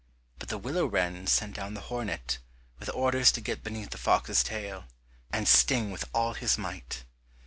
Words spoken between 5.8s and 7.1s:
with all his might.